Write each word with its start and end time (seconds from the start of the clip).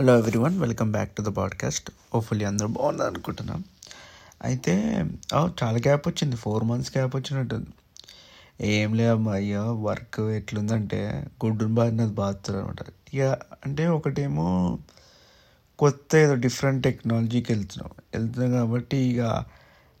Hello 0.00 0.18
everyone 0.18 0.60
welcome 0.60 0.92
back 0.92 1.10
to 1.10 1.22
the 1.22 1.24
podcast 1.24 1.90
hopefully 2.14 2.44
అందరూ 2.44 2.68
బాగున్నారు 2.68 3.10
అనుకుంటున్నాం. 3.10 3.64
అయితే 4.42 4.74
చాలా 5.34 5.76
గ్యాప్ 5.76 6.08
వచ్చింది. 6.08 6.36
ఫోర్ 6.36 6.64
మంత్స్ 6.64 6.96
గ్యాప్ 6.96 7.16
వచ్చినట్టుంది 7.16 7.66
ఏం 8.60 8.94
లేదమ్మా 8.94 9.32
అయ్యా 9.32 9.62
వర్క్ 9.62 10.20
ఎట్లుందంటే 10.20 11.26
గుడ్డును 11.44 11.74
బాధినది 11.74 12.12
బాధుతుంది 12.12 12.60
అనమాట. 12.60 12.76
ఇక 13.14 13.38
అంటే 13.66 13.88
ఒకటేమో 13.88 14.78
కొత్త 15.78 16.16
ఏదో 16.16 16.34
డిఫరెంట్ 16.34 16.82
టెక్నాలజీకి 16.84 17.52
వెళ్తున్నాం. 17.52 17.90
వెళ్తున్నాం 18.14 18.50
కాబట్టి 18.50 18.96
ఇక 18.96 19.44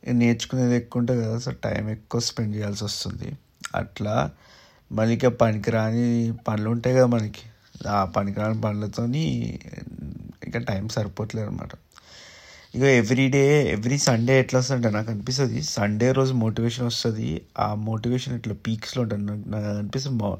నేర్చుకునేది 0.06 0.76
ఎక్కువ 0.76 1.00
ఉంటుంది 1.00 1.24
కదా 1.24 1.38
సో 1.38 1.50
టైం 1.50 1.88
ఎక్కువ 1.88 2.20
స్పెండ్ 2.20 2.56
చేయాల్సి 2.56 2.84
వస్తుంది. 2.84 3.32
అట్లా 3.74 4.30
మళ్ళీ 4.92 5.14
ఇక 5.14 5.26
పనికిరాని 5.26 6.32
పనులు 6.48 6.70
ఉంటాయి 6.70 6.96
కదా 6.96 7.06
మనకి. 7.06 7.49
ఆ 7.80 8.04
పనికిరాని 8.16 8.60
పనులతోని 8.60 9.24
ఇంకా 10.46 10.60
టైం 10.70 10.84
సరిపోవట్లేదు 10.88 11.48
అనమాట 11.48 11.72
ఇక 12.76 12.82
ఎవ్రీ 13.00 13.24
డే 13.28 13.42
ఎవ్రీ 13.74 13.96
సండే 13.98 14.34
ఎట్లా 14.38 14.58
వస్తుందంటే 14.60 14.90
నాకు 14.96 15.10
అనిపిస్తుంది 15.10 15.60
సండే 15.76 16.12
రోజు 16.12 16.32
మోటివేషన్ 16.34 16.86
వస్తుంది 16.86 17.28
ఆ 17.58 17.74
మోటివేషన్ 17.88 18.34
ఇట్లా 18.36 18.54
పీక్స్లో 18.66 19.00
ఉంటుంది. 19.02 19.24
నాకు 19.26 19.48
నాకు 19.48 19.68
అనిపిస్తుంది 19.78 20.18
మౌ 20.22 20.30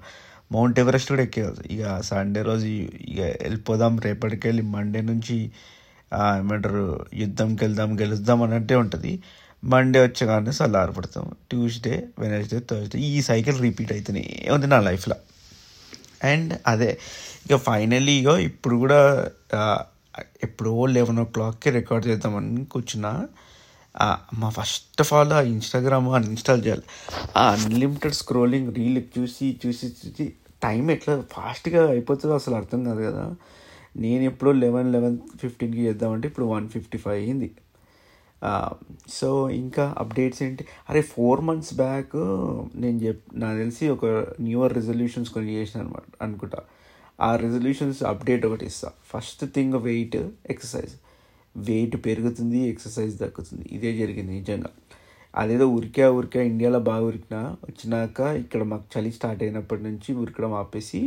మౌంట్ 0.54 0.78
ఎవరెస్ట్ 0.78 1.10
కూడా 1.12 1.22
ఎక్కేది 1.22 1.62
ఇక 1.74 2.00
సండే 2.02 2.42
రోజు 2.42 2.66
ఇక 3.12 3.20
వెళ్ళిపోదాం 3.42 3.94
రేపటికి 4.06 4.44
వెళ్ళి 4.48 4.62
మండే 4.76 5.00
నుంచి 5.10 5.36
ఏమంటారు 6.38 6.84
యుద్ధంకి 7.22 7.64
వెళ్దాం 7.64 7.90
గెలుద్దాం 8.00 8.42
అన్నట్టే 8.46 8.74
ఉంటుంది. 8.74 9.12
మండే 9.62 10.00
వచ్చగానే 10.06 10.52
చల్లారపడతాం 10.60 11.26
ట్యూస్డే 11.50 11.94
వెనస్డే 12.18 12.60
థర్స్డే 12.70 12.98
ఈ 13.10 13.20
సైకిల్ 13.30 13.58
రిపీట్ 13.60 13.92
అవుతూనే 13.92 14.24
ఉంది 14.56 14.66
నా 14.66 14.80
లైఫ్లో. 14.80 15.16
అండ్ 16.24 16.52
అదే 16.66 16.98
ఇక 17.46 17.56
ఫైనలీ 17.56 18.12
ఇగో 18.12 18.38
ఇప్పుడు 18.38 18.76
కూడా 18.76 19.00
ఎప్పుడో 20.42 20.86
లెవెన్ 20.86 21.18
ఓ 21.18 21.24
క్లాక్కి 21.24 21.70
రికార్డ్ 21.70 22.06
చేద్దామని 22.06 22.64
కూర్చున్నా. 22.64 23.28
మా 24.34 24.48
ఫస్ట్ 24.48 25.00
ఆఫ్ 25.00 25.12
ఆల్ 25.12 25.32
ఆ 25.32 25.40
ఇన్స్టాగ్రామ్ 25.40 26.08
అన్ఇన్స్టాల్ 26.08 26.64
చేయాలి. 26.64 26.82
ఆ 27.36 27.50
అన్లిమిటెడ్ 27.50 28.14
స్క్రోలింగ్ 28.14 28.74
రీల్ 28.74 29.02
చూసి 29.18 29.60
చూసి 29.66 29.86
చూసి 29.86 30.32
టైం 30.62 30.90
ఎట్లా 30.90 31.14
ఫాస్ట్గా 31.32 31.88
అయిపోతుందో 31.90 32.34
అసలు 32.34 32.54
అర్థం 32.54 32.84
కాదు 32.84 33.02
కదా. 33.02 33.34
నేను 33.96 34.22
ఎప్పుడో 34.22 34.52
లెవెన్ 34.52 34.92
లెవెన్ 34.92 35.18
ఫిఫ్టీన్కి 35.40 35.80
చేద్దామంటే 35.80 36.28
ఇప్పుడు 36.28 36.46
వన్ 36.46 36.68
ఫిఫ్టీ 36.68 36.98
ఫైవ్ 36.98 37.22
అయింది. 37.24 37.50
సో 39.08 39.50
ఇంకా 39.50 39.94
అప్డేట్స్ 39.98 40.42
ఏంటి? 40.42 40.64
అరే 40.90 41.00
ఫోర్ 41.02 41.40
మంత్స్ 41.40 41.74
బ్యాక్ 41.74 42.16
నేను 42.74 42.98
చెప్ 42.98 43.22
నాకు 43.34 43.58
తెలిసి 43.58 43.88
ఒక 43.88 44.06
న్యూ 44.40 44.60
ఇయర్ 44.60 44.74
రెజల్యూషన్స్ 44.74 45.30
కొన్ని 45.30 45.52
చేసిన 45.54 45.80
అనమాట 45.80 46.02
అనుకుంటా. 46.22 46.60
ఆ 47.20 47.36
రెజల్యూషన్స్ 47.36 48.02
అప్డేట్ 48.02 48.46
ఒకటి 48.46 48.66
ఇస్తా. 48.66 48.90
First 49.06 49.44
thing 49.54 49.74
weight 49.74 50.16
exercise 50.50 50.94
weight 51.56 51.96
పెరుగుతుంది 52.06 52.58
ఎక్సర్సైజ్ 52.58 53.18
తగ్గుతుంది. 53.18 53.64
ఇదే 53.72 53.92
జరిగింది 53.96 54.32
నిజంగా. 54.32 54.70
అదేదో 55.34 55.66
ఉరికా 55.68 56.10
ఉరికా 56.10 56.40
ఇండియాలో 56.42 56.80
బాగా 56.80 57.04
ఉరికినా 57.04 57.40
వచ్చినాక 57.64 58.20
ఇక్కడ 58.20 58.62
మాకు 58.62 58.86
చలి 58.94 59.12
స్టార్ట్ 59.12 59.42
అయినప్పటి 59.42 59.82
నుంచి 59.82 60.14
ఉరికడం 60.14 60.52
ఆపేసి 60.52 61.00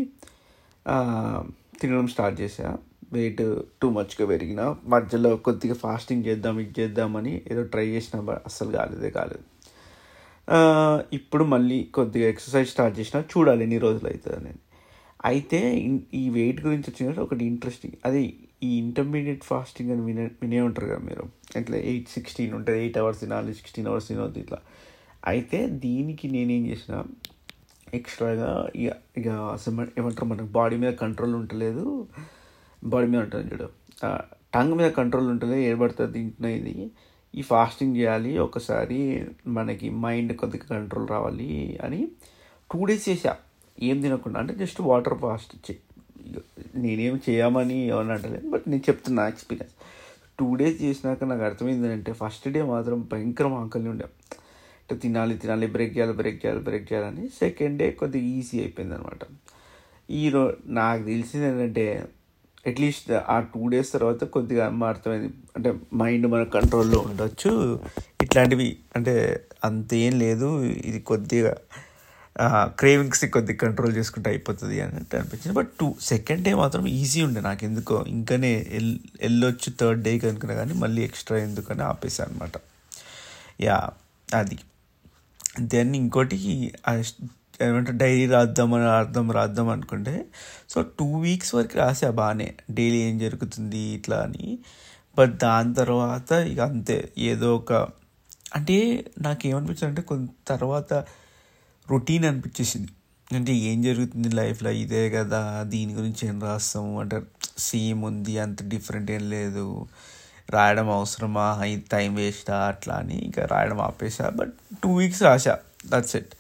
తినడం 1.82 2.08
స్టార్ట్ 2.08 2.42
చేసా 2.42 2.78
వెయిట్ 3.14 3.42
టూ 3.82 3.90
మచ్గా 3.90 4.28
పెరిగిన 4.28 4.76
మధ్యలో 4.86 5.36
కొద్దిగా 5.36 5.74
ఫాస్టింగ్ 5.74 6.26
చేద్దాం 6.26 6.60
ఇది 6.60 6.82
చేద్దామని 6.82 7.42
ఏదో 7.52 7.64
ట్రై 7.64 7.88
చేసిన 7.88 8.20
అస్సలు 8.46 8.72
కాలేదే 8.72 9.10
కాలేదు. 9.10 9.44
ఇప్పుడు 11.14 11.44
మళ్ళీ 11.44 11.84
కొద్దిగా 11.84 12.30
ఎక్సర్సైజ్ 12.30 12.70
స్టార్ట్ 12.70 13.00
చేసిన 13.00 13.20
చూడాలి 13.20 13.62
ఎన్ని 13.62 13.78
రోజులు 13.78 14.10
అవుతుంది 14.10 14.38
అని 14.38 14.56
అయితే 15.26 15.78
ఈ 16.14 16.30
వెయిట్ 16.30 16.66
గురించి 16.66 16.84
వచ్చినట్టు 16.90 17.22
ఒకటి 17.22 17.46
ఇంట్రెస్టింగ్ 17.46 17.94
అది 18.06 18.40
ఈ 18.64 18.78
ఇంటర్మీడియట్ 18.78 19.44
ఫాస్టింగ్ 19.44 19.92
అని 19.92 20.02
వినే 20.02 20.26
వినే 20.42 20.62
ఉంటారు 20.62 20.88
కదా 20.88 20.98
మీరు. 20.98 21.24
ఇట్లా 21.60 21.78
ఎయిట్ 21.78 22.10
సిక్స్టీన్ 22.10 22.54
ఉంటుంది 22.54 22.80
ఎయిట్ 22.80 22.98
అవర్స్ 22.98 23.20
తినాలి 23.20 23.54
సిక్స్టీన్ 23.54 23.88
అవర్స్ 23.88 24.08
తినవద్దు 24.08 24.40
ఇట్లా. 24.40 24.58
అయితే 25.26 25.68
దీనికి 25.68 26.28
నేనేం 26.28 26.68
చేసిన 26.68 27.04
ఎక్స్ట్రాగా 27.94 28.70
ఇక 28.76 28.92
ఇక 29.18 29.28
అసలు 29.28 29.76
మన- 29.76 29.92
ఏమంటారు 29.98 30.26
మనకు 30.26 30.46
బాడీ 30.46 30.78
మీద 30.78 30.94
కంట్రోల్ 30.94 31.36
ఉండలేదు. 31.36 32.08
బాడీ 32.92 33.08
మీద 33.12 33.22
ఉంటుంది 33.22 33.48
చూడు. 33.54 33.68
టంగ్ 34.56 34.74
మీద 34.80 34.88
కంట్రోల్ 34.92 35.28
ఉంటుంది 35.34 35.58
ఏర్పడుతుంది 35.64 36.12
తింటున్నా 36.14 36.50
ఇది. 36.50 36.74
ఈ 37.36 37.42
ఫాస్టింగ్ 37.42 37.96
చేయాలి 37.98 38.32
ఒకసారి 38.38 39.00
మనకి 39.48 39.88
మైండ్ 40.04 40.34
కొద్దిగా 40.42 40.66
కంట్రోల్ 40.76 41.08
రావాలి 41.08 41.80
అని 41.84 42.02
టూ 42.72 42.80
డేస్ 42.86 43.06
చేసా 43.10 43.34
ఏం 43.84 43.98
తినకుండా 44.02 44.40
అంటే 44.40 44.54
జస్ట్ 44.56 44.82
వాటర్ 44.82 45.18
ఫాస్ట్ 45.24 45.54
చే 45.66 45.74
నేనేం 46.76 47.16
చేయమని 47.30 47.78
ఏమని 47.92 48.12
అంటలేదు 48.12 48.46
బట్ 48.50 48.66
నేను 48.68 48.84
చెప్తున్నా 48.90 49.24
ఎక్స్పీరియన్స్. 49.28 49.76
టూ 50.40 50.48
డేస్ 50.56 50.78
చేసినాక 50.84 51.24
నాకు 51.24 51.44
అర్థమైంది 51.44 51.92
అంటే 51.94 52.12
ఫస్ట్ 52.14 52.46
డే 52.50 52.62
మాత్రం 52.74 53.00
భయంకరం 53.12 53.54
ఆకలి 53.54 53.90
ఉండే. 53.90 54.08
అంటే 54.82 54.96
తినాలి 54.96 55.36
తినాలి 55.38 55.68
బ్రేక్ 55.68 55.94
చేయాలి 55.98 56.14
బ్రేక్ 56.14 56.40
చేయాలి 56.46 56.62
బ్రేక్ 56.64 56.86
చేయాలని 56.94 57.26
సెకండ్ 57.28 57.78
డే 57.78 57.92
కొద్దిగా 57.92 58.26
ఈజీ 58.38 58.60
అయిపోయింది 58.60 58.96
అనమాట 58.96 59.24
ఈ 60.10 60.24
నాకు 60.80 61.04
తెలిసింది 61.04 61.46
ఏంటంటే 61.46 61.86
అట్లీస్ట్ 62.68 63.12
ఆ 63.30 63.40
టూ 63.40 63.68
డేస్ 63.68 63.92
తర్వాత 63.92 64.24
కొద్దిగా 64.24 64.66
అమ్మ 64.66 64.84
అర్థమైంది. 64.84 65.34
అంటే 65.56 65.74
మైండ్ 65.94 66.28
మన 66.28 66.44
కంట్రోల్లో 66.44 67.00
ఉండొచ్చు. 67.00 67.80
ఇట్లాంటివి 68.22 68.78
అంటే 68.96 69.14
అంతేం 69.66 70.20
లేదు. 70.20 70.64
ఇది 70.64 71.00
కొద్దిగా 71.00 71.56
క్రేవింగ్స్ని 72.66 73.30
కొద్దిగా 73.30 73.58
కంట్రోల్ 73.58 73.96
చేసుకుంటే 73.96 74.30
అయిపోతుంది 74.30 74.82
అన్నట్టు 74.82 75.16
అనిపించింది. 75.16 75.58
బట్ 75.58 75.70
టూ 75.80 75.96
సెకండ్ 76.02 76.44
డే 76.44 76.54
మాత్రం 76.54 76.86
ఈజీ 76.88 77.22
ఉండే 77.22 77.42
నాకు 77.42 77.66
ఎందుకో 77.66 78.06
ఇంకానే 78.08 78.66
ఎల్ 78.72 79.00
వెళ్ళొచ్చు 79.22 79.74
థర్డ్ 79.80 80.04
డే 80.04 80.14
అనుకున్నా 80.30 80.56
కానీ 80.56 80.74
మళ్ళీ 80.74 81.04
ఎక్స్ట్రా 81.04 81.38
ఎందుకని 81.38 81.84
ఆపేసాను 81.84 82.32
అనమాట 82.32 82.58
యా 83.62 83.90
అది. 84.36 84.58
దెన్ 85.62 85.96
ఇంకోటి 85.96 86.38
ఏమంటే 87.62 87.92
డైరీ 87.92 88.26
రాద్దామని 88.26 88.84
అర్థం 88.84 89.32
రాద్దాం 89.32 89.70
అనుకుంటే 89.70 90.26
సో 90.70 90.82
టూ 90.82 91.20
వీక్స్ 91.20 91.56
వరకు 91.56 91.78
రాసా 91.78 92.10
బాగానే 92.10 92.54
డైలీ 92.72 92.98
ఏం 92.98 93.18
జరుగుతుంది 93.18 93.78
ఇట్లా 93.78 94.18
అని. 94.18 94.60
బట్ 95.18 95.38
దాని 95.38 95.74
తర్వాత 95.74 96.32
ఇక 96.32 96.60
అంతే. 96.60 97.10
ఏదో 97.18 97.56
ఒక 97.56 97.74
అంటే 98.56 99.06
నాకు 99.22 99.48
ఏమనిపించింది 99.48 99.86
అంటే 99.86 100.02
కొంత 100.02 100.30
తర్వాత 100.48 100.94
రొటీన్ 101.92 102.26
అనిపించేసింది. 102.26 102.88
అంటే 103.36 103.54
ఏం 103.54 103.82
జరుగుతుంది 103.82 104.30
లైఫ్లో? 104.30 104.70
ఇదే 104.70 105.10
కదా 105.10 105.64
దీని 105.64 105.94
గురించి 105.94 106.28
ఏం 106.28 106.42
రాస్తాము 106.42 107.00
అంటే 107.00 107.22
సేమ్ 107.58 108.04
ఉంది 108.04 108.40
అంత 108.40 108.68
డిఫరెంట్ 108.68 109.12
ఏం 109.12 109.30
లేదు. 109.30 109.88
రాయడం 110.50 110.90
అవసరమా? 110.90 111.62
ఇది 111.64 111.86
టైం 111.92 112.16
వేస్టా? 112.16 112.68
అట్లా 112.68 112.96
అని. 112.96 113.16
ఇంకా 113.16 113.46
రాయడం 113.46 113.82
ఆపేసా. 113.82 114.30
బట్ 114.30 114.54
టూ 114.84 114.96
వీక్స్ 114.96 115.24
రాసా. 115.24 115.60
దట్స్ 115.86 116.16
ఇట్ 116.16 116.34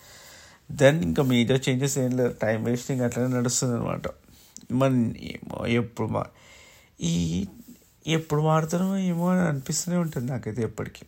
దెన్ 0.71 1.03
ఇంకా 1.03 1.23
మేజర్ 1.23 1.69
చేంజెస్ 1.69 1.97
ఏం 1.97 2.17
లేదు. 2.17 2.35
టైం 2.41 2.63
వేస్టింగ్ 2.63 3.01
అట్లనే 3.01 3.37
నడుస్తుంది 3.37 3.75
అనమాట 3.75 4.01
మన 4.71 5.13
ఏమో 5.21 5.67
ఎప్పుడు 5.67 6.07
మా 6.07 6.25
ఈ 7.01 7.45
ఎప్పుడు 8.07 8.41
మారుతానో 8.41 8.97
ఏమో 8.97 9.29
అని 9.29 9.41
అనిపిస్తూనే 9.41 9.97
ఉంటుంది 9.97 10.31
నాకైతే 10.31 10.61
ఎప్పటికీ. 10.61 11.05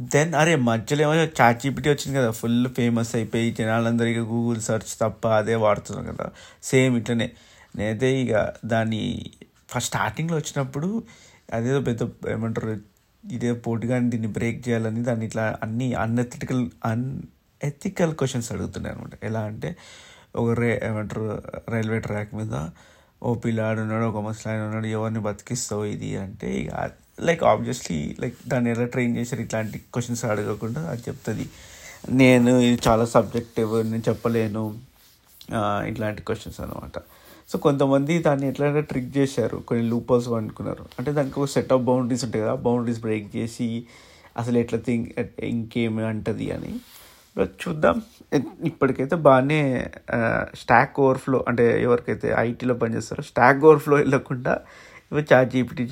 దెన్ 0.00 0.34
అరే 0.34 0.56
మధ్యలో 0.56 1.14
ఏమో 1.14 1.24
చాట్ 1.40 1.62
జీపీటీ 1.62 1.88
వచ్చింది 1.88 2.18
కదా. 2.18 2.30
ఫుల్ 2.30 2.68
ఫేమస్ 2.68 3.14
అయిపోయి 3.14 3.50
జనాలందరికీ 3.50 4.20
గూగుల్ 4.20 4.60
సెర్చ్ 4.60 5.00
తప్ప 5.00 5.28
అదే 5.28 5.54
వాడుతున్నాం 5.54 6.16
కదా. 6.16 6.30
సేమ్ 6.62 6.96
ఇట్లనే. 6.96 7.30
నేనైతే 7.76 8.22
ఇక 8.22 8.52
దాన్ని 8.64 9.30
ఫస్ట్ 9.68 9.88
స్టార్టింగ్లో 9.88 10.36
వచ్చినప్పుడు 10.36 11.02
అదేదో 11.52 11.80
పెద్ద 11.80 12.28
ఏమంటారు 12.30 12.76
ఇదే 13.30 13.52
పోటీగా 13.52 13.98
దీన్ని 13.98 14.28
బ్రేక్ 14.28 14.68
చేయాలని 14.68 15.02
దాన్ని 15.02 15.26
ఇట్లా 15.26 15.58
అన్ని 15.62 15.94
అన్ఎథికల్ 15.94 16.70
అన్ 16.84 17.22
ఎథికల్ 17.68 18.12
క్వశ్చన్స్ 18.20 18.48
అడుగుతున్నాయి 18.52 18.94
అనమాట. 18.94 19.14
ఎలా 19.28 19.40
అంటే 19.50 19.70
ఒక 20.40 20.50
రే 20.60 20.70
ఏమంటారు 20.88 21.24
రైల్వే 21.74 21.98
ట్రాక్ 22.06 22.32
మీద 22.40 22.54
ఓ 23.22 23.30
పిల్లాడు 23.44 23.80
ఉన్నాడు 23.84 24.04
ఒక 24.10 24.20
ముసలాయన 24.26 24.62
ఉన్నాడు 24.68 24.88
ఎవరిని 24.96 25.20
బతికిస్తావు 25.26 25.84
ఇది 25.94 26.10
అంటే 26.16 26.48
ఇక 26.60 26.90
లైక్ 27.28 27.42
ఆబ్వియస్లీ 27.44 28.16
లైక్ 28.20 28.36
దాన్ని 28.48 28.68
ఎలా 28.70 28.84
ట్రైన్ 28.84 29.14
చేశారు 29.16 29.42
ఇట్లాంటి 29.46 29.78
క్వశ్చన్స్ 29.94 30.22
అడగకుండా 30.24 30.82
అది 30.92 31.02
చెప్తుంది. 31.08 31.46
నేను 32.22 32.52
ఇది 32.58 32.78
చాలా 32.88 33.04
సబ్జెక్టివ్ 33.16 33.72
నేను 33.90 34.04
చెప్పలేను 34.08 34.64
ఇట్లాంటి 35.90 36.22
క్వశ్చన్స్ 36.22 36.60
అనమాట. 36.60 36.98
సో 37.50 37.58
కొంతమంది 37.58 38.14
దాన్ని 38.18 38.46
ఎట్లయినా 38.48 38.80
ట్రిక్ 38.80 39.10
చేశారు 39.16 39.56
కొన్ని 39.68 39.84
లూపర్స్ 39.88 40.28
అనుకున్నారు 40.38 40.84
అంటే 40.98 41.10
దానికి 41.12 41.36
ఒక 41.40 41.48
సెట్ 41.48 41.72
ఆఫ్ 41.72 41.82
బౌండరీస్ 41.82 42.24
ఉంటాయి 42.24 42.42
కదా 42.44 42.54
బౌండరీస్ 42.66 43.00
బ్రేక్ 43.00 43.28
చేసి 43.36 43.68
అసలు 44.38 44.58
ఎట్లా 44.58 44.78
థింక్ 44.86 45.08
ఇంకేమి 45.44 46.02
అంటది 46.04 46.46
అని. 46.56 46.72
చూద్దాం. 47.38 47.96
ఇప్పటికైతే 48.64 49.16
బాగానే 49.26 49.60
స్టాక్ 50.54 50.96
ఓవర్ఫ్లో 51.00 51.38
అంటే 51.48 51.64
ఎవరికైతే 51.82 52.28
ఐటీలో 52.38 52.74
పనిచేస్తారో 52.74 53.22
స్టాక్ 53.22 53.62
ఓవర్ఫ్లో 53.68 53.96
వెళ్ళకుండా 53.96 54.54
ఇవి 55.12 55.22
చాట్ 55.32 55.50
జీపీటీ 55.50 55.84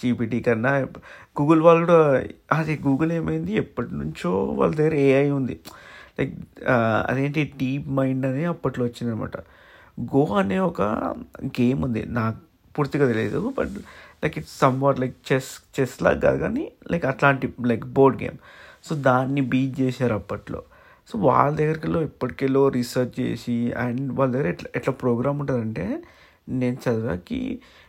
జీపీటీ 0.00 0.38
కన్నా 0.46 0.72
గూగుల్ 1.40 1.60
వాళ్ళు 1.66 1.84
కూడా 1.86 2.00
అది 2.52 2.74
గూగుల్ 2.86 3.12
ఏమైంది? 3.12 3.52
ఎప్పటి 3.52 3.90
నుంచో 3.98 4.30
వాళ్ళ 4.58 4.72
దగ్గర 4.74 4.94
ఏఐ 4.94 5.28
ఉంది. 5.30 5.56
లైక్ 6.18 6.34
అదేంటి 7.10 7.42
డీప్ 7.60 7.88
మైండ్ 7.98 8.26
అని 8.26 8.44
అప్పట్లో 8.44 8.84
వచ్చిందనమాట. 8.84 9.36
గో 10.14 10.24
అనే 10.40 10.58
ఒక 10.70 10.82
గేమ్ 11.60 11.80
ఉంది. 11.84 12.02
నాకు 12.18 12.38
పూర్తిగా 12.78 13.04
తెలియదు 13.08 13.40
but 13.58 13.76
like 14.22 14.36
it's 14.38 14.56
somewhat 14.82 14.98
like 15.00 15.16
chess 15.30 15.50
chess 15.76 15.94
లాగా 16.02 16.20
కాదు 16.20 16.38
కానీ 16.38 16.64
లైక్ 16.92 17.06
అట్లాంటి 17.12 17.46
లైక్ 17.70 17.86
బోర్డ్ 17.98 18.18
గేమ్. 18.22 18.38
సో 18.86 18.94
దాన్ని 19.08 19.42
బీట్ 19.52 19.74
చేశారు 19.80 20.14
అప్పట్లో. 20.14 20.60
సో 21.08 21.18
వాళ్ళ 21.18 21.50
దగ్గరికి 21.50 21.62
దగ్గరికెళ్ళో 21.62 22.02
ఇప్పటికెళ్ళో 22.02 22.68
రీసెర్చ్ 22.68 23.20
చేసి 23.20 23.72
అండ్ 23.72 24.12
వాళ్ళ 24.12 24.32
దగ్గర 24.32 24.46
ఎట్లా 24.46 24.70
ఎట్లా 24.76 24.94
ప్రోగ్రామ్ 24.94 25.40
ఉంటుందంటే 25.40 25.86
నేను 26.48 26.76
చదివాకి 26.84 27.40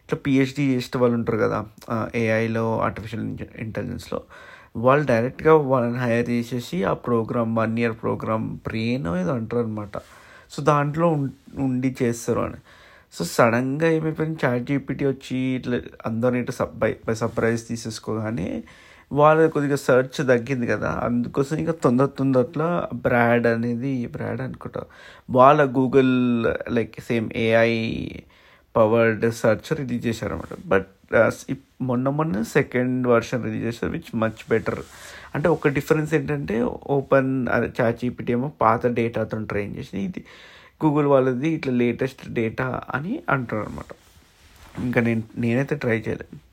ఇట్లా 0.03 0.17
పిహెచ్డి 0.17 0.63
చేసే 0.73 0.97
వాళ్ళు 0.97 1.15
ఉంటారు 1.15 1.37
కదా 1.37 1.59
ఏఐలో 2.15 2.79
ఆర్టిఫిషియల్ 2.79 3.25
ఇంటెలిజెన్స్లో 3.57 4.19
వాళ్ళు 4.75 5.05
డైరెక్ట్గా 5.05 5.53
వాళ్ళని 5.71 5.99
హైర్ 5.99 6.29
చేసేసి 6.29 6.83
ఆ 6.83 6.93
program 6.93 7.55
one 7.55 7.79
year 7.79 7.95
program 8.01 8.55
brain 8.57 9.07
ఏదో 9.17 9.33
అంటారు 9.33 9.63
అనమాట 9.63 9.97
సో 10.51 10.63
దాంట్లో 10.63 11.07
ఉండి 11.57 11.95
చేస్తారు 12.01 12.39
అని. 12.39 12.59
సో 13.13 13.25
సడన్గా 13.25 13.89
ఏమైపోయింది? 13.89 14.39
చాట్ 14.45 14.63
జీపీటీ 14.63 15.05
వచ్చి 15.05 15.37
ఇట్లా 15.37 15.77
అందరిని 16.05 16.39
ఇట్లా 16.39 16.55
సబ్ 16.55 16.79
బై 16.79 16.95
బై 17.07 17.13
సర్ప్రైజ్ 17.13 17.67
తీసేసుకోగానే 17.67 18.49
వాళ్ళ 19.11 19.47
కొద్దిగా 19.47 19.75
సెర్చ్ 19.75 20.27
తగ్గింది 20.27 20.67
కదా. 20.67 20.89
అందుకోసం 21.03 21.57
ఇంకా 21.57 21.71
తొందర 21.71 22.05
తొందరలో 22.05 22.87
బ్రాడ్ 22.95 23.47
అనేది 23.47 24.07
బ్రాడ్ 24.07 24.41
అనుకుంటా. 24.41 24.83
వాళ్ళ 25.29 25.65
Google 25.77 26.13
like 26.75 26.99
same 27.01 27.29
AI 27.35 27.73
powered 28.75 29.31
search 29.31 29.79
release 29.79 30.07
చేశారు 30.07 30.33
అనమాట 30.33 30.57
బట్ 30.65 30.89
మొన్న 31.81 32.09
మొన్న 32.09 32.41
సెకండ్ 32.41 33.07
వర్షన్ 33.07 33.43
రిలీజ్ 33.43 33.63
చేశారు 33.63 33.91
విచ్ 33.91 34.15
మచ్ 34.15 34.41
బెటర్ 34.49 34.81
అంటే 35.35 35.49
ఒక 35.49 35.67
డిఫరెన్స్ 35.67 36.13
ఏంటంటే 36.13 36.61
ఓపెన్ 36.87 37.47
చాట్ 37.81 37.97
జీపీటీ 38.01 38.33
ఏమో 38.33 38.51
పాత 38.61 38.87
డేటాతో 38.87 39.39
ట్రైన్ 39.43 39.75
చేసి 39.75 39.97
ఇది 39.99 40.25
గూగుల్ 40.85 41.07
వాళ్ళది 41.07 41.49
ఇట్లా 41.49 41.73
లేటెస్ట్ 41.73 42.29
డేటా 42.29 42.81
అని 42.95 43.23
అంటారు 43.29 43.61
అనమాట 43.61 43.91
ఇంకా 44.83 45.01
నేను 45.01 45.23
నేనైతే 45.37 45.75
ట్రై 45.75 45.97
చేయలేదు. 45.97 46.48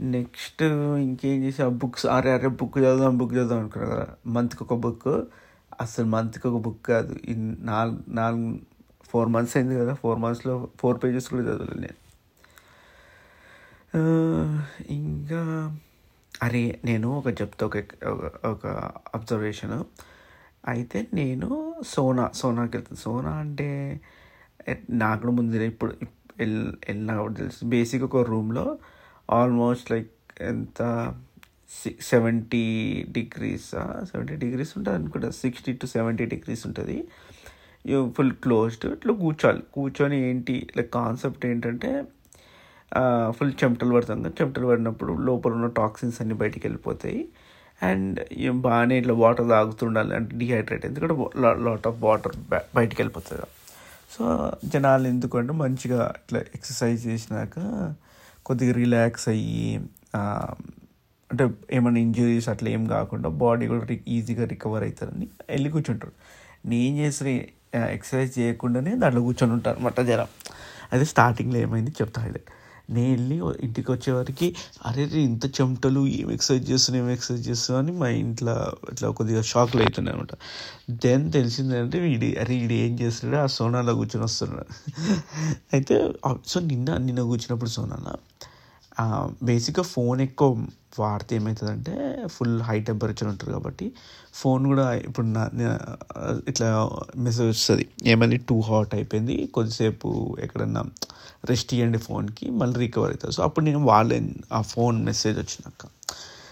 నెక్స్ట్ 0.00 0.62
ఇంకేం 1.02 1.42
చేసి? 1.42 1.62
ఆ 1.62 1.68
బుక్స్ 1.68 2.06
అరే 2.06 2.32
అరే 2.32 2.48
బుక్ 2.48 2.78
చదువుదాం 2.78 3.18
బుక్ 3.18 3.32
చదువుదాం 3.32 3.58
అనుకున్నా 3.58 3.88
కదా. 3.88 4.08
మంత్కి 4.26 4.64
ఒక 4.64 4.74
బుక్. 4.74 5.24
అసలు 5.80 6.04
మంత్కి 6.04 6.48
ఒక 6.48 6.62
బుక్ 6.62 6.86
కాదు. 6.86 7.16
ఈ 7.28 7.34
నాలుగు 7.60 7.98
నాలుగు 8.08 8.58
ఫోర్ 9.04 9.28
మంత్స్ 9.28 9.56
అయింది 9.56 9.78
కదా. 9.78 9.94
ఫోర్ 9.94 10.18
మంత్స్లో 10.18 10.68
ఫోర్ 10.76 10.98
పేజెస్ 11.04 11.28
కూడా 11.28 11.42
చదవలేదు 11.42 11.80
నేను. 11.80 12.10
ఇంకా 14.90 15.76
అరే 16.42 16.80
నేను 16.84 17.18
ఒక 17.18 17.26
చెప్తా 17.26 17.66
ఒక 17.66 17.76
ఒక 18.46 18.66
అబ్జర్వేషను. 19.14 19.84
అయితే 20.68 21.06
నేను 21.14 21.74
సోనా 21.86 22.30
సోనాకి 22.34 22.76
వెళ్తాను 22.76 23.02
సోనా 23.02 23.30
అంటే 23.30 24.00
నాకు 24.90 25.30
ముందు 25.30 25.56
ఇప్పుడు 25.56 25.94
వెళ్ళిన 26.38 27.14
కాబట్టి 27.14 27.38
తెలుసు. 27.38 27.64
బేసిక్ 27.64 28.04
ఒక 28.04 28.16
రూమ్లో 28.16 28.78
ఆల్మోస్ట్ 29.38 29.90
లైక్ 29.92 30.12
ఎంత 30.42 30.82
six 31.82 32.06
seventy 32.10 32.62
degrees 33.16 33.68
seventy 34.10 34.36
degrees 34.36 34.72
ఉంటుంది 34.78 34.96
అనుకుంటా. 34.98 35.28
సిక్స్టీ 35.42 35.72
టు 35.72 35.86
సెవెంటీ 35.86 36.24
డిగ్రీస్ 36.32 36.62
ఉంటుంది. 36.68 36.96
ఫుల్ 38.16 38.32
క్లోజ్డ్ 38.44 38.86
ఇట్లా 38.86 39.12
కూర్చోాలి 39.14 39.62
కూర్చొని 39.74 40.16
ఏంటి 40.30 40.56
లైక్ 40.76 40.90
కాన్సెప్ట్ 40.94 41.44
ఏంటంటే 41.46 41.90
ఫుల్ 43.36 43.52
చెమటలు 43.60 43.92
పడతాం 43.94 44.18
కదా. 44.22 44.32
చెమటలు 44.40 44.66
పడినప్పుడు 44.66 45.12
లోపల 45.28 45.52
ఉన్న 45.58 45.68
టాక్సిన్స్ 45.80 46.18
అన్ని 46.22 46.34
బయటికి 46.34 46.64
వెళ్ళిపోతాయి. 46.66 47.20
అండ్ 47.82 48.18
బాగానే 48.66 48.94
ఇట్లా 48.98 49.14
వాటర్ 49.14 49.48
తాగుతుండాలి 49.48 50.12
అంటే 50.14 50.32
డిహైడ్రేట్. 50.36 50.84
ఎందుకంటే 50.86 51.14
లాట్ 51.66 51.86
ఆఫ్ 51.86 51.98
వాటర్ 52.02 52.34
బయటికి 52.76 52.98
వెళ్ళిపోతుంది 53.02 53.48
సో 54.14 54.24
జనాలు 54.64 55.06
ఎందుకంటే 55.08 55.52
మంచిగా 55.52 56.00
ఇట్లా 56.22 56.40
ఎక్సర్సైజ్ 56.56 57.00
చేసినాక 57.06 57.58
కొద్దిగా 58.46 58.72
రిలాక్స్ 58.72 59.28
అయ్యి 59.28 59.80
అంటే 61.30 61.44
ఏమైనా 61.72 62.00
ఇంజరీస్ 62.00 62.48
అట్లా 62.48 62.70
ఏం 62.70 62.86
కాకుండా 62.86 63.28
బాడీ 63.28 63.66
కూడా 63.66 63.84
ఈజీగా 64.08 64.44
రికవర్ 64.44 64.82
అవుతారని 64.82 65.26
వెళ్ళి 65.50 65.70
కూర్చుంటారు. 65.70 66.14
నేను 66.66 66.96
చేసిన 66.98 67.28
ఎక్సర్సైజ్ 67.96 68.32
చేయకుండానే 68.38 68.94
దాంట్లో 68.94 69.22
కూర్చొని 69.22 69.52
ఉంటాను 69.52 69.76
అనమాట 69.76 70.00
జనం. 70.00 70.30
అదే 70.92 71.04
స్టార్టింగ్లో 71.04 71.58
ఏమైంది 71.58 71.90
చెప్తా 71.90 72.20
హైలైట్ 72.22 72.48
నేను 72.90 73.10
వెళ్ళి 73.10 73.36
ఇంటికి 73.62 73.92
వచ్చేవారికి 73.92 74.56
అరే 74.86 75.02
ఇంత 75.24 75.46
చెమటలు 75.46 76.06
ఏం 76.06 76.30
ఎక్సర్సైజ్ 76.30 76.70
చేస్తున్నావు 76.70 77.04
ఏం 77.04 77.12
ఎక్సర్సైజ్ 77.12 77.48
చేస్తున్నావు? 77.48 77.80
అని 77.82 77.92
మా 77.98 78.08
ఇంట్లో 78.22 78.54
ఇట్లా 78.92 79.08
కొద్దిగా 79.10 79.42
షాక్లు 79.42 79.82
అవుతున్నాయి 79.82 80.16
అనమాట 80.16 80.34
దెన్ 80.90 81.32
తెలిసిందంటే 81.32 82.00
వీడి 82.00 82.30
అరే 82.36 82.54
వీడు 82.54 82.72
ఏం 82.72 82.94
చేస్తున్నాడు? 83.00 83.42
ఆ 83.42 83.46
సోనాలో 83.46 83.94
కూర్చొని 83.94 84.24
వస్తున్నాడు. 84.24 84.66
అయితే 85.72 85.96
సో 86.46 86.60
నిన్న 86.60 86.96
నిన్న 86.98 87.22
కూర్చున్నప్పుడు 87.22 87.70
సోనాలా 87.70 88.14
బేసిక్గా 89.42 89.82
ఫోన్ 89.84 90.20
ఎక్కువ 90.20 90.66
వాడితే 90.98 91.36
ఏమవుతుందంటే 91.36 91.94
ఫుల్ 92.26 92.62
హై 92.62 92.80
టెంపరేచర్ 92.80 93.28
ఉంటుంది 93.28 93.52
కాబట్టి 93.52 93.92
ఫోన్ 94.34 94.66
కూడా 94.66 94.94
ఇప్పుడు 94.94 95.26
నా 95.26 95.42
ఇట్లా 96.48 96.68
మెసేజ్ 97.16 97.48
వస్తుంది. 97.48 97.88
ఏమని 98.04 98.36
టూ 98.36 98.60
హాట్ 98.60 98.94
అయిపోయింది. 98.94 99.46
కొద్దిసేపు 99.46 100.36
ఎక్కడన్నా 100.40 100.82
రెస్ట్ 101.50 101.74
ఇవ్వండి 101.74 101.98
ఫోన్కి 101.98 102.50
మళ్ళీ 102.50 102.78
రికవర్ 102.78 103.10
అవుతుంది 103.10 103.34
సో 103.34 103.42
అప్పుడు 103.42 103.64
నేను 103.64 103.78
వాళ్ళే 103.84 104.18
ఆ 104.52 104.60
ఫోన్ 104.62 105.04
మెసేజ్ 105.04 105.38
వచ్చినాక 105.38 105.86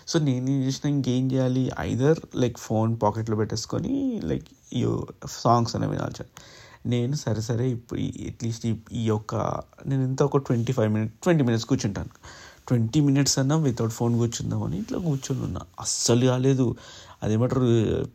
సో 0.07 0.19
నేను 0.19 0.51
ఏం 0.51 0.61
చేసిన 0.63 0.91
ఇంకేం 0.91 1.33
చేయాలి? 1.33 1.71
ఐదర్ 1.79 2.21
లైక్ 2.37 2.59
ఫోన్ 2.59 2.97
పాకెట్లో 3.03 3.37
పెట్టేసుకొని 3.37 4.21
లైక్ 4.25 4.49
ఈ 4.73 4.83
సాంగ్స్ 5.27 5.77
అనేవి 5.77 5.93
వినాల్సి 5.93 6.25
నేను 6.89 7.17
సరే 7.17 7.41
సరే 7.41 7.71
ఇప్పుడు 7.71 8.01
అట్లీస్ట్ 8.01 8.67
ఈ 8.67 8.77
యొక్క 8.93 9.35
నేను 9.87 10.03
ఎంత 10.03 10.23
ఒక 10.23 10.37
twenty 10.37 10.73
five 10.73 10.93
minutes 10.93 11.23
twenty 11.23 11.45
minutes 11.45 11.67
కూర్చుంటాను. 11.67 12.09
ట్వంటీ 12.69 13.01
మినిట్స్ 13.01 13.39
అన్నా 13.39 13.57
వితౌట్ 13.57 13.93
ఫోన్ 13.93 14.19
కూర్చుందామని 14.19 14.79
ఇట్లా 14.79 14.99
కూర్చొని 14.99 15.43
ఉన్నా. 15.43 15.61
అస్సలు 15.81 16.27
కాలేదు. 16.27 16.77
అదేమంటారు 17.23 17.67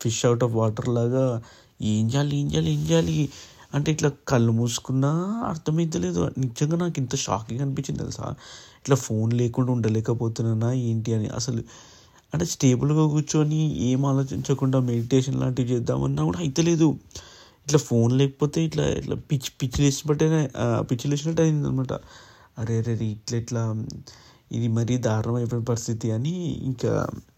ఫిష్ 0.01 0.25
అవుట్ 0.25 0.43
ఆఫ్ 0.43 0.53
వాటర్ 0.53 0.89
లాగా 0.89 1.43
ఏం 1.81 2.07
చేయాలి 2.07 2.35
ఏం 2.35 2.51
చేయాలి 2.51 2.71
ఏం 2.71 2.79
చేయాలి? 2.79 3.29
అంటే 3.73 3.91
ఇట్లా 3.91 4.11
కళ్ళు 4.27 4.51
మూసుకున్నా 4.51 5.11
అర్థమైతలేదు. 5.49 6.31
నిజంగా 6.37 6.77
నాకు 6.77 6.93
ఇంత 6.97 7.15
షాకింగ్ 7.15 7.61
అనిపించింది 7.61 7.99
తెలుసా? 7.99 8.23
ఇట్లా 8.81 8.95
ఫోన్ 8.95 9.33
లేకుండా 9.33 9.71
ఉండలేకపోతున్నానా 9.71 10.73
ఏంటి 10.73 11.13
అని. 11.13 11.27
అసలు 11.27 11.63
అంటే 12.33 12.45
స్టేబుల్గా 12.45 13.07
కూర్చొని 13.07 13.77
ఏం 13.81 14.05
ఆలోచించకుండా 14.05 14.79
మెడిటేషన్ 14.79 15.39
లాంటివి 15.39 15.69
చేద్దామన్నా 15.69 16.23
కూడా 16.23 16.39
అయితలేదు. 16.39 16.97
ఇట్లా 17.67 17.79
ఫోన్ 17.89 18.13
లేకపోతే 18.13 18.59
ఇట్లా 18.65 18.85
ఇట్లా 18.99 19.15
పిచ్చి 19.29 19.51
పిచ్చి 19.61 19.79
లేచినట్టే 19.83 20.27
పిచ్చి 20.81 21.07
లేచినట్టు 21.09 21.41
అయింది 21.41 21.67
అనమాట 21.67 21.93
అరే 22.57 22.75
అరే 22.79 22.93
ఇట్లా 23.11 23.37
ఇట్లా 23.37 23.61
ఇది 24.51 24.67
మరీ 24.67 24.97
దారుణం 24.97 25.35
అయిపోయిన 25.35 25.63
పరిస్థితి 25.63 26.11
అని 26.11 26.33
ఇంకా 26.63 26.91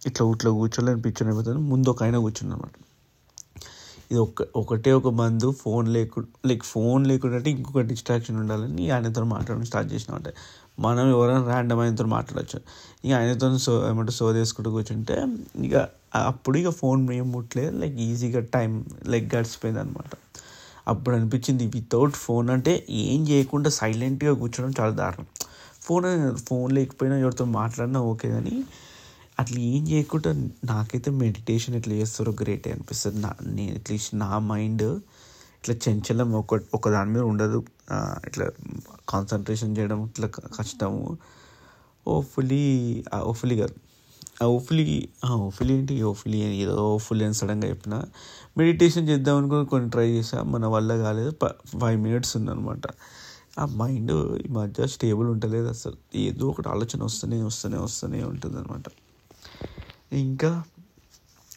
ఇట్లా 0.05 0.23
ఇట్లా 0.33 0.51
కూర్చోలేని 0.51 1.01
పిచ్చని 1.01 1.29
అయిపోతుంది. 1.29 1.61
ముందు 1.71 1.89
ఒక 1.89 2.03
ఆయన 2.03 2.17
కూర్చుందనమాట 2.17 2.73
ఇది 4.11 4.19
ఒక 4.19 4.43
ఒకటే 4.55 4.91
ఒక 4.91 5.09
మందు 5.13 5.51
ఫోన్ 5.61 5.87
లేకుండా 5.87 6.47
లైక్ 6.47 6.63
ఫోన్ 6.65 7.07
లేకుండా 7.07 7.49
ఇంకొక 7.49 7.81
డిస్ట్రాక్షన్ 7.91 8.37
ఉండాలని 8.37 8.91
ఆయనతో 8.91 9.23
మాట్లాడడం 9.25 9.65
స్టార్ట్ 9.65 9.89
చేసినా 9.93 10.15
అంటే 10.15 10.31
మనం 10.79 11.09
ఎవరైనా 11.09 11.45
ర్యాండమ్ 11.47 11.79
ఆయనతో 11.79 12.05
మాట్లాడచ్చు. 12.05 12.59
ఇక 13.05 13.13
ఆయనతో 13.13 13.57
సో 13.57 13.89
ఏమంటే 13.89 14.11
సో 14.11 14.35
చేసుకుంటూ 14.35 14.71
కూర్చుంటే 14.71 15.25
ఇక 15.59 15.89
అప్పుడు 16.15 16.57
ఇక 16.57 16.69
ఫోన్ 16.69 17.11
ఏం 17.11 17.31
ముట్టలేదు. 17.31 17.77
లైక్ 17.77 17.95
ఈజీగా 17.95 18.39
టైం 18.39 18.85
లైక్ 19.07 19.35
గడిచిపోయింది 19.35 19.79
అనమాట 19.79 20.11
అప్పుడు 20.87 21.15
అనిపించింది 21.15 21.65
వితౌట్ 21.67 22.13
ఫోన్ 22.13 22.49
అంటే 22.49 22.85
ఏం 22.89 23.27
చేయకుండా 23.27 23.69
సైలెంట్గా 23.69 24.33
కూర్చోవడం 24.33 24.73
చాలా 24.79 24.93
దారుణం. 24.93 25.27
ఫోన్ 25.81 26.37
ఫోన్ 26.37 26.71
లేకపోయినా 26.71 27.17
ఎవరితో 27.17 27.45
మాట్లాడినా 27.45 28.01
ఓకే 28.01 28.29
కానీ 28.29 28.63
అట్లా 29.39 29.59
ఏం 29.59 29.87
చేయకుండా 29.87 30.33
నాకైతే 30.63 31.11
మెడిటేషన్ 31.11 31.75
ఎట్లా 31.75 31.93
చేస్తారో 31.93 32.31
గ్రేట్ 32.41 32.67
అనిపిస్తుంది. 32.67 33.21
నా 33.21 33.31
నేను 33.45 33.75
అట్లీస్ట్ 33.75 34.15
నా 34.15 34.39
మైండ్ 34.39 34.99
ఇట్లా 35.69 35.75
చంచలం 35.87 36.33
ఒక 36.33 36.59
ఒక 36.73 36.89
దాని 36.89 37.11
మీద 37.11 37.21
ఉండదు. 37.21 37.63
ఇట్లా 38.27 38.49
కాన్సన్ట్రేషన్ 39.09 39.77
చేయడం 39.77 40.05
ఇట్లా 40.05 40.27
కష్టము. 40.27 41.17
ఓఫులీ 42.07 42.63
ఓఫులీ 43.23 43.55
కాదు. 43.57 43.75
ఓఫులీ 44.43 45.09
ఓఫులీ 45.31 45.73
ఏంటి? 45.73 46.01
ఓఫుల్లీ 46.01 46.37
ఏదో 46.37 46.75
ఓఫులీ 46.95 47.25
అని 47.25 47.33
సడన్గా 47.33 47.69
చెప్పిన. 47.69 48.03
మెడిటేషన్ 48.57 49.09
చేద్దాం 49.09 49.37
అనుకుని 49.37 49.65
కొన్ని 49.65 49.89
ట్రై 49.89 50.07
చేసా 50.09 50.43
మన 50.43 50.65
వల్ల 50.65 50.97
కాలేదు. 50.97 51.33
ఫైవ్ 51.81 52.01
మినిట్స్ 52.01 52.37
ఉందనమాట 52.37 52.87
ఆ 53.59 53.65
మైండ్ 53.65 54.11
ఈ 54.45 54.49
మధ్య 54.51 54.87
స్టేబుల్ 54.87 55.27
ఉంటలేదు 55.27 55.67
అసలు. 55.67 55.97
ఏదో 56.15 56.47
ఒకటి 56.47 56.69
ఆలోచన 56.69 57.03
వస్తూనే 57.03 57.41
వస్తూనే 57.43 57.77
వస్తూనే 57.77 58.23
ఉంటుంది 58.23 58.57
అనమాట 58.57 58.83
ఇంకా 60.13 60.63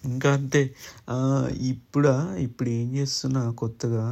ఇంకా 0.03 0.33
అంతే 0.33 0.61
ఇప్పుడు 1.73 2.11
ఇప్పుడు 2.39 2.69
ఏం 2.71 2.95
చేస్తున్నా 2.97 3.51
కొత్తగా 3.53 4.05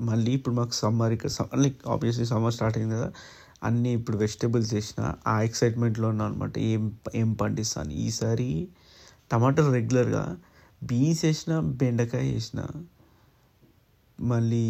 మళ్ళీ 0.00 0.32
ఇప్పుడు 0.32 0.54
మాకు 0.54 0.74
సమ్మర్ 0.74 1.12
ఇక్కడ 1.12 1.30
లైక్ 1.58 1.80
ఆబ్వియస్లీ 1.86 2.24
సమ్మర్ 2.24 2.54
స్టార్ట్ 2.54 2.78
అయింది 2.78 2.94
కదా 2.94 3.08
అన్నీ 3.62 3.92
ఇప్పుడు 3.92 4.16
వెజిటేబుల్స్ 4.16 4.74
వేసిన 4.74 5.00
ఆ 5.26 5.42
ఎక్సైట్మెంట్లో 5.42 6.08
ఉన్నా 6.08 6.24
అనమాట 6.24 6.58
ఏం 6.68 6.84
ఏం 7.14 7.34
పండిస్తాను? 7.34 7.92
ఈసారి 8.06 8.50
టమాటాలు 9.30 9.72
రెగ్యులర్గా 9.72 10.22
బీన్స్ 10.82 11.24
వేసిన 11.24 11.52
బెండకాయ 11.80 12.32
వేసిన 12.32 12.60
మళ్ళీ 14.18 14.64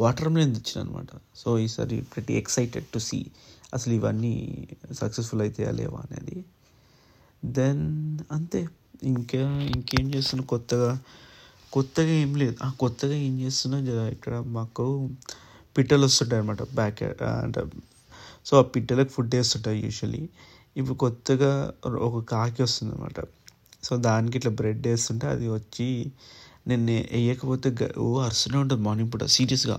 వాటర్ 0.00 0.28
మెలన్ 0.28 0.54
తెచ్చిన 0.54 0.80
అనమాట 0.80 1.10
సో 1.34 1.58
ఈసారి 1.58 2.00
ప్రతి 2.14 2.34
ఎక్సైటెడ్ 2.34 2.86
టు 2.94 2.98
సీ 2.98 3.20
అసలు 3.74 3.92
ఇవన్నీ 3.94 4.34
సక్సెస్ఫుల్ 4.92 5.40
అయితే 5.40 5.70
లేవా 5.72 6.00
అనేది. 6.06 6.38
దెన్ 7.42 7.84
అంతే. 8.32 8.62
ఇంకా 9.02 9.38
ఇంకేం 9.66 10.06
చేస్తున్నా? 10.14 10.44
కొత్తగా 10.46 10.90
కొత్తగా 11.72 12.12
ఏం 12.22 12.32
లేదు. 12.34 12.56
ఆ 12.64 12.68
కొత్తగా 12.70 13.14
ఏం 13.14 13.34
చేస్తున్నా? 13.40 13.78
ఇక్కడ 14.08 14.34
మాకు 14.48 14.84
పిట్టలు 15.76 16.04
వస్తుంటాయి 16.04 16.40
అనమాట 16.42 16.62
బ్యాక్ 16.74 17.02
అంటే 17.42 17.60
సో 18.44 18.52
ఆ 18.58 18.62
పిట్టలకు 18.62 19.10
ఫుడ్ 19.10 19.34
వేస్తుంటాయి 19.34 19.78
యూజువలీ 19.80 20.22
ఇప్పుడు 20.76 20.94
కొత్తగా 20.94 21.50
ఒక 22.00 22.24
కాకి 22.24 22.62
వస్తుంది 22.62 22.92
అనమాట 22.94 23.20
సో 23.84 23.96
దానికి 23.96 24.36
ఇట్లా 24.36 24.52
బ్రెడ్ 24.52 24.86
వేస్తుంటే 24.86 25.26
అది 25.26 25.48
వచ్చి 25.48 25.88
నేను 26.68 26.82
వేయకపోతే 27.12 27.68
ఓ 27.98 28.06
అరుస్తూనే 28.20 28.58
ఉంటుంది 28.58 28.82
మార్నింగ్ 28.82 29.12
పూట 29.12 29.24
సీరియస్గా 29.30 29.78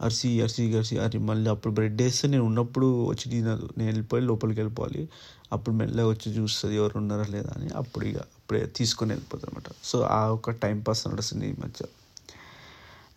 అరిసి 0.00 0.40
అరిసి 0.40 0.76
అరిసి 0.76 0.98
అరి 0.98 1.18
మళ్ళీ 1.18 1.50
అప్పుడు 1.50 1.74
బ్రెడ్ 1.74 2.02
వేస్తే 2.02 2.28
నేను 2.28 2.44
ఉన్నప్పుడు 2.44 3.04
వచ్చి 3.06 3.30
తినదు. 3.30 3.68
నేను 3.78 3.90
వెళ్ళిపోయి 3.90 4.22
లోపలికి 4.22 4.60
వెళ్ళిపోవాలి. 4.60 5.08
అప్పుడు 5.52 5.76
మెల్లగా 5.76 6.08
వచ్చి 6.08 6.32
చూస్తుంది 6.32 6.76
ఎవరు 6.76 6.98
ఉన్నారా 6.98 7.24
లేదా 7.30 7.52
అని. 7.56 7.70
అప్పుడు 7.70 8.04
ఇక 8.04 8.16
అప్పుడే 8.16 8.66
తీసుకొని 8.66 9.12
వెళ్ళిపోతుంది 9.12 9.50
అనమాట 9.50 9.74
సో 9.84 10.00
ఆ 10.00 10.26
ఒక 10.26 10.50
టైం 10.50 10.80
పాస్ 10.80 11.08
నడుస్తుంది 11.08 11.48
ఈ 11.48 11.52
మధ్య. 11.52 11.84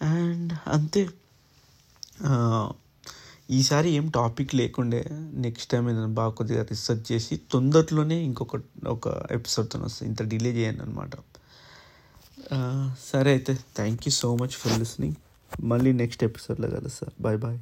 అండ్ 0.02 0.54
అంతే. 0.68 1.10
ఈసారి 3.52 3.90
ఏం 3.90 4.08
టాపిక్ 4.08 4.56
లేకుండే. 4.56 5.06
నెక్స్ట్ 5.12 5.72
టైం 5.72 5.90
ఏదైనా 5.90 6.06
బాగా 6.06 6.30
కొద్దిగా 6.30 6.64
రీసెర్చ్ 6.64 7.12
చేసి 7.12 7.42
తొందరలోనే 7.52 8.16
ఇంకొక 8.16 8.62
ఒక 8.88 9.08
ఎపిసోడ్తో 9.32 9.80
వస్తుంది. 9.80 10.10
ఇంత 10.10 10.24
డిలే 10.24 10.52
చేయను 10.52 10.84
అనమాట 10.84 11.10
సరే 13.14 13.32
అయితే. 13.32 13.54
Thank 13.54 14.02
you 14.08 14.12
so 14.12 14.36
much 14.36 14.50
for 14.50 14.80
listening 14.80 15.16
मल्ली 15.64 15.92
ली 15.92 15.98
नेक्स्ट 15.98 16.24
एपिसोड 16.24 16.60
लगा 16.60 16.88
सर 16.88 17.12
बाय 17.22 17.38
बाय 17.38 17.60